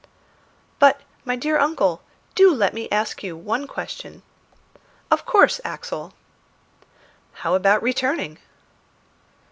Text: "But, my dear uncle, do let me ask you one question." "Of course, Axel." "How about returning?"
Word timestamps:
"But, 0.79 0.99
my 1.25 1.35
dear 1.35 1.59
uncle, 1.59 2.01
do 2.33 2.51
let 2.55 2.73
me 2.73 2.89
ask 2.89 3.21
you 3.21 3.37
one 3.37 3.67
question." 3.67 4.23
"Of 5.11 5.27
course, 5.27 5.61
Axel." 5.63 6.15
"How 7.33 7.53
about 7.53 7.83
returning?" 7.83 8.39